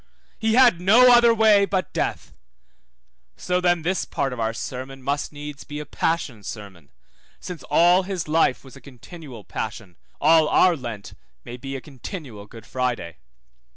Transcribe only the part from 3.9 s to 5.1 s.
part of our sermon